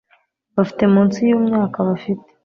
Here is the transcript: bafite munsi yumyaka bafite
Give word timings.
bafite 0.55 0.83
munsi 0.93 1.17
yumyaka 1.29 1.77
bafite 1.87 2.29